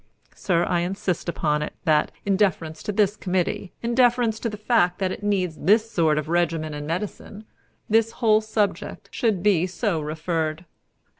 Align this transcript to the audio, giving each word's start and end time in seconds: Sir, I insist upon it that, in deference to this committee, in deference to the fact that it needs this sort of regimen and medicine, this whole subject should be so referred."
Sir, 0.33 0.63
I 0.65 0.79
insist 0.79 1.29
upon 1.29 1.61
it 1.61 1.73
that, 1.83 2.11
in 2.25 2.35
deference 2.35 2.81
to 2.81 2.91
this 2.91 3.15
committee, 3.15 3.71
in 3.83 3.93
deference 3.93 4.39
to 4.39 4.49
the 4.49 4.57
fact 4.57 4.97
that 4.97 5.11
it 5.11 5.21
needs 5.21 5.55
this 5.57 5.91
sort 5.91 6.17
of 6.17 6.27
regimen 6.27 6.73
and 6.73 6.87
medicine, 6.87 7.45
this 7.87 8.13
whole 8.13 8.41
subject 8.41 9.09
should 9.11 9.43
be 9.43 9.67
so 9.67 9.99
referred." 10.01 10.65